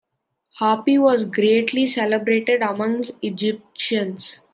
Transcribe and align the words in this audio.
Hapi 0.59 0.97
was 0.99 1.25
greatly 1.25 1.85
celebrated 1.85 2.63
among 2.63 3.01
the 3.01 3.15
Egyptians. 3.21 4.39